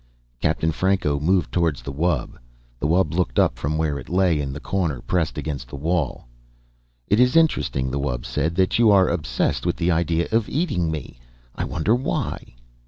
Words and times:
Captain 0.41 0.71
Franco 0.71 1.19
moved 1.19 1.51
toward 1.51 1.75
the 1.75 1.93
wub. 1.93 2.31
The 2.79 2.87
wub 2.87 3.13
looked 3.13 3.37
up 3.37 3.59
from 3.59 3.77
where 3.77 3.99
it 3.99 4.09
lay 4.09 4.41
in 4.41 4.51
the 4.51 4.59
corner, 4.59 4.99
pressed 4.99 5.37
against 5.37 5.67
the 5.67 5.75
wall. 5.75 6.27
"It 7.07 7.19
is 7.19 7.35
interesting," 7.35 7.91
the 7.91 7.99
wub 7.99 8.25
said, 8.25 8.55
"that 8.55 8.79
you 8.79 8.89
are 8.89 9.07
obsessed 9.09 9.63
with 9.63 9.75
the 9.75 9.91
idea 9.91 10.27
of 10.31 10.49
eating 10.49 10.89
me. 10.89 11.19
I 11.53 11.65
wonder 11.65 11.93
why." 11.93 12.55